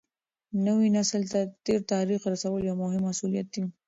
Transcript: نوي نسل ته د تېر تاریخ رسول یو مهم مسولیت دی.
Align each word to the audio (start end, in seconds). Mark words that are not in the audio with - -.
نوي 0.65 0.87
نسل 0.97 1.21
ته 1.31 1.39
د 1.47 1.51
تېر 1.65 1.79
تاریخ 1.93 2.21
رسول 2.33 2.59
یو 2.63 2.75
مهم 2.83 3.01
مسولیت 3.09 3.47
دی. 3.53 3.63